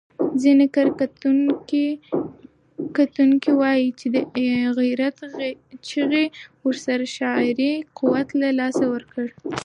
[0.41, 0.91] ځینې کره
[2.95, 4.17] کتونکي وايي چې د
[4.79, 5.17] غیرت
[5.87, 6.25] چغې
[6.65, 9.25] وروسته شاعري قوت له لاسه ورکړ.